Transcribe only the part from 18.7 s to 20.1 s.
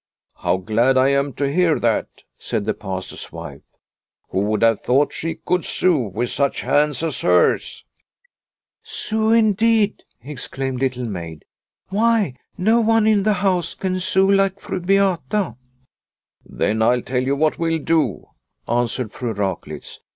swered Fru Raklitz.